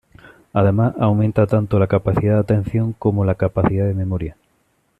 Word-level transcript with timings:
Además, 0.53 0.95
aumenta 0.99 1.45
tanto 1.45 1.77
la 1.77 1.85
capacidad 1.85 2.33
de 2.33 2.39
atención 2.39 2.93
como 2.97 3.23
la 3.23 3.35
capacidad 3.35 3.85
de 3.85 3.93
memoria. 3.93 4.35